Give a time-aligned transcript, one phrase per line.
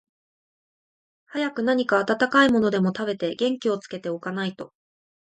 [1.27, 4.73] 早く何か暖かいものでも食べて、元気をつけて置かないと、